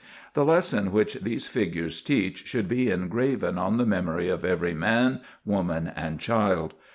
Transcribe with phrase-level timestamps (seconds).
[0.33, 5.21] The lesson which these figures teach should be engraven on the memory of every man,
[5.45, 6.73] woman, and child.